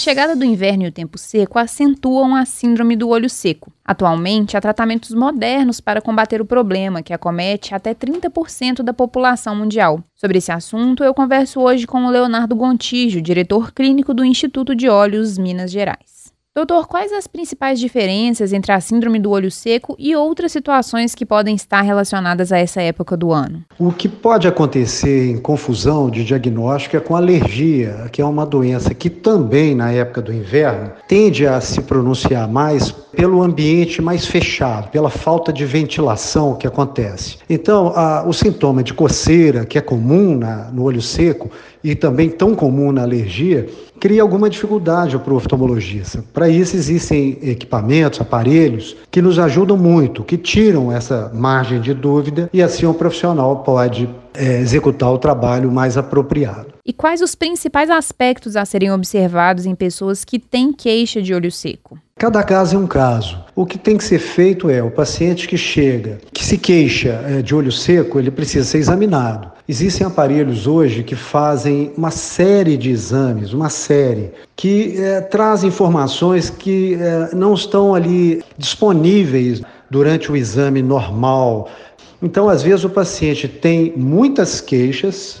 A 0.00 0.02
chegada 0.02 0.34
do 0.34 0.46
inverno 0.46 0.84
e 0.84 0.88
o 0.88 0.92
tempo 0.92 1.18
seco 1.18 1.58
acentuam 1.58 2.34
a 2.34 2.46
síndrome 2.46 2.96
do 2.96 3.10
olho 3.10 3.28
seco. 3.28 3.70
Atualmente, 3.84 4.56
há 4.56 4.60
tratamentos 4.60 5.14
modernos 5.14 5.78
para 5.78 6.00
combater 6.00 6.40
o 6.40 6.46
problema, 6.46 7.02
que 7.02 7.12
acomete 7.12 7.74
até 7.74 7.92
30% 7.92 8.82
da 8.82 8.94
população 8.94 9.54
mundial. 9.54 10.02
Sobre 10.16 10.38
esse 10.38 10.50
assunto, 10.50 11.04
eu 11.04 11.12
converso 11.12 11.60
hoje 11.60 11.86
com 11.86 12.06
o 12.06 12.10
Leonardo 12.10 12.56
Gontijo, 12.56 13.20
diretor 13.20 13.72
clínico 13.72 14.14
do 14.14 14.24
Instituto 14.24 14.74
de 14.74 14.88
Olhos 14.88 15.36
Minas 15.36 15.70
Gerais. 15.70 16.19
Doutor, 16.52 16.88
quais 16.88 17.12
as 17.12 17.28
principais 17.28 17.78
diferenças 17.78 18.52
entre 18.52 18.72
a 18.72 18.80
síndrome 18.80 19.20
do 19.20 19.30
olho 19.30 19.52
seco 19.52 19.94
e 19.96 20.16
outras 20.16 20.50
situações 20.50 21.14
que 21.14 21.24
podem 21.24 21.54
estar 21.54 21.80
relacionadas 21.80 22.50
a 22.50 22.58
essa 22.58 22.82
época 22.82 23.16
do 23.16 23.30
ano? 23.30 23.62
O 23.78 23.92
que 23.92 24.08
pode 24.08 24.48
acontecer 24.48 25.30
em 25.30 25.38
confusão 25.38 26.10
de 26.10 26.24
diagnóstico 26.24 26.96
é 26.96 27.00
com 27.00 27.14
alergia, 27.14 28.08
que 28.10 28.20
é 28.20 28.24
uma 28.24 28.44
doença 28.44 28.92
que 28.92 29.08
também, 29.08 29.76
na 29.76 29.92
época 29.92 30.20
do 30.20 30.32
inverno, 30.32 30.90
tende 31.06 31.46
a 31.46 31.60
se 31.60 31.82
pronunciar 31.82 32.48
mais 32.48 32.90
pelo 32.90 33.42
ambiente 33.42 34.00
mais 34.00 34.26
fechado, 34.26 34.88
pela 34.90 35.10
falta 35.10 35.52
de 35.52 35.64
ventilação 35.64 36.54
que 36.54 36.66
acontece. 36.66 37.38
Então, 37.48 37.92
a, 37.94 38.24
o 38.26 38.32
sintoma 38.32 38.82
de 38.82 38.94
coceira, 38.94 39.64
que 39.64 39.78
é 39.78 39.80
comum 39.80 40.36
na, 40.36 40.70
no 40.70 40.84
olho 40.84 41.02
seco 41.02 41.50
e 41.82 41.94
também 41.94 42.28
tão 42.28 42.54
comum 42.54 42.92
na 42.92 43.02
alergia, 43.02 43.68
cria 44.00 44.22
alguma 44.22 44.48
dificuldade 44.48 45.18
para 45.18 45.32
o 45.32 45.36
oftalmologista. 45.36 46.24
Para 46.32 46.48
isso 46.48 46.74
existem 46.74 47.38
equipamentos, 47.42 48.20
aparelhos 48.20 48.96
que 49.10 49.20
nos 49.20 49.38
ajudam 49.38 49.76
muito, 49.76 50.24
que 50.24 50.38
tiram 50.38 50.90
essa 50.90 51.30
margem 51.34 51.80
de 51.80 51.92
dúvida 51.92 52.48
e 52.52 52.62
assim 52.62 52.86
o 52.86 52.94
profissional 52.94 53.58
pode 53.58 54.08
é, 54.34 54.58
executar 54.60 55.12
o 55.12 55.18
trabalho 55.18 55.70
mais 55.70 55.98
apropriado. 55.98 56.70
E 56.84 56.92
quais 56.92 57.20
os 57.20 57.34
principais 57.34 57.90
aspectos 57.90 58.56
a 58.56 58.64
serem 58.64 58.90
observados 58.90 59.66
em 59.66 59.74
pessoas 59.74 60.24
que 60.24 60.38
têm 60.38 60.72
queixa 60.72 61.20
de 61.20 61.34
olho 61.34 61.52
seco? 61.52 61.98
Cada 62.20 62.42
caso 62.42 62.76
é 62.76 62.78
um 62.78 62.86
caso. 62.86 63.38
O 63.56 63.64
que 63.64 63.78
tem 63.78 63.96
que 63.96 64.04
ser 64.04 64.18
feito 64.18 64.68
é 64.68 64.82
o 64.82 64.90
paciente 64.90 65.48
que 65.48 65.56
chega, 65.56 66.18
que 66.34 66.44
se 66.44 66.58
queixa 66.58 67.24
é, 67.26 67.40
de 67.40 67.54
olho 67.54 67.72
seco, 67.72 68.18
ele 68.18 68.30
precisa 68.30 68.62
ser 68.62 68.76
examinado. 68.76 69.50
Existem 69.66 70.06
aparelhos 70.06 70.66
hoje 70.66 71.02
que 71.02 71.16
fazem 71.16 71.90
uma 71.96 72.10
série 72.10 72.76
de 72.76 72.90
exames, 72.90 73.54
uma 73.54 73.70
série, 73.70 74.32
que 74.54 75.02
é, 75.02 75.22
traz 75.22 75.64
informações 75.64 76.50
que 76.50 76.92
é, 77.00 77.34
não 77.34 77.54
estão 77.54 77.94
ali 77.94 78.44
disponíveis 78.58 79.62
durante 79.90 80.30
o 80.30 80.36
exame 80.36 80.82
normal. 80.82 81.70
Então, 82.20 82.50
às 82.50 82.62
vezes, 82.62 82.84
o 82.84 82.90
paciente 82.90 83.48
tem 83.48 83.94
muitas 83.96 84.60
queixas 84.60 85.40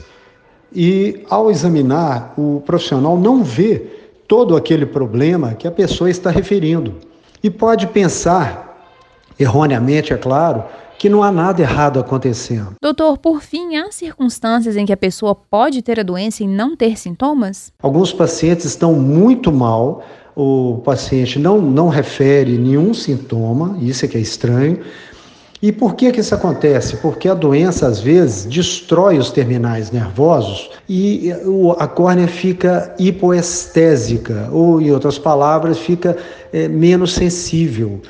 e, 0.74 1.26
ao 1.28 1.50
examinar, 1.50 2.32
o 2.38 2.62
profissional 2.64 3.18
não 3.18 3.44
vê 3.44 3.99
todo 4.30 4.56
aquele 4.56 4.86
problema 4.86 5.54
que 5.54 5.66
a 5.66 5.72
pessoa 5.72 6.08
está 6.08 6.30
referindo. 6.30 6.94
E 7.42 7.50
pode 7.50 7.88
pensar, 7.88 8.86
erroneamente, 9.36 10.12
é 10.12 10.16
claro, 10.16 10.62
que 10.96 11.08
não 11.08 11.20
há 11.20 11.32
nada 11.32 11.60
errado 11.60 11.98
acontecendo. 11.98 12.74
Doutor, 12.80 13.18
por 13.18 13.42
fim, 13.42 13.74
há 13.74 13.90
circunstâncias 13.90 14.76
em 14.76 14.86
que 14.86 14.92
a 14.92 14.96
pessoa 14.96 15.34
pode 15.34 15.82
ter 15.82 15.98
a 15.98 16.04
doença 16.04 16.44
e 16.44 16.46
não 16.46 16.76
ter 16.76 16.96
sintomas? 16.96 17.72
Alguns 17.82 18.12
pacientes 18.12 18.66
estão 18.66 18.92
muito 18.92 19.50
mal, 19.50 20.04
o 20.36 20.80
paciente 20.84 21.36
não, 21.36 21.60
não 21.60 21.88
refere 21.88 22.56
nenhum 22.56 22.94
sintoma, 22.94 23.76
isso 23.80 24.04
é 24.04 24.08
que 24.08 24.16
é 24.16 24.20
estranho. 24.20 24.78
E 25.62 25.70
por 25.70 25.94
que, 25.94 26.10
que 26.10 26.20
isso 26.20 26.34
acontece? 26.34 26.96
Porque 26.96 27.28
a 27.28 27.34
doença, 27.34 27.86
às 27.86 28.00
vezes, 28.00 28.46
destrói 28.46 29.18
os 29.18 29.30
terminais 29.30 29.90
nervosos 29.90 30.70
e 30.88 31.30
a 31.78 31.86
córnea 31.86 32.26
fica 32.26 32.94
hipoestésica, 32.98 34.48
ou, 34.50 34.80
em 34.80 34.90
outras 34.90 35.18
palavras, 35.18 35.78
fica 35.78 36.16
é, 36.50 36.66
menos 36.66 37.12
sensível. 37.12 38.00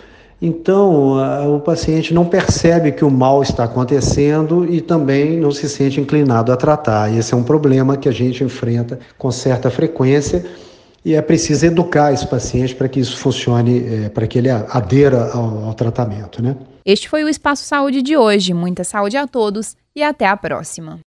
Então, 0.40 1.18
a, 1.18 1.48
o 1.48 1.58
paciente 1.58 2.14
não 2.14 2.24
percebe 2.24 2.92
que 2.92 3.04
o 3.04 3.10
mal 3.10 3.42
está 3.42 3.64
acontecendo 3.64 4.64
e 4.72 4.80
também 4.80 5.38
não 5.40 5.50
se 5.50 5.68
sente 5.68 6.00
inclinado 6.00 6.52
a 6.52 6.56
tratar. 6.56 7.12
Esse 7.12 7.34
é 7.34 7.36
um 7.36 7.42
problema 7.42 7.96
que 7.96 8.08
a 8.08 8.12
gente 8.12 8.44
enfrenta 8.44 8.98
com 9.18 9.30
certa 9.32 9.68
frequência 9.70 10.46
e 11.04 11.14
é 11.14 11.22
preciso 11.22 11.66
educar 11.66 12.12
esse 12.12 12.26
paciente 12.26 12.74
para 12.74 12.88
que 12.88 13.00
isso 13.00 13.16
funcione, 13.16 14.04
é, 14.04 14.08
para 14.08 14.26
que 14.26 14.38
ele 14.38 14.50
adeira 14.50 15.30
ao, 15.32 15.64
ao 15.66 15.74
tratamento, 15.74 16.42
né? 16.42 16.56
Este 16.84 17.08
foi 17.08 17.22
o 17.22 17.28
Espaço 17.28 17.64
Saúde 17.64 18.02
de 18.02 18.16
hoje. 18.16 18.54
Muita 18.54 18.84
saúde 18.84 19.16
a 19.16 19.26
todos 19.26 19.76
e 19.94 20.02
até 20.02 20.26
a 20.26 20.36
próxima. 20.36 20.98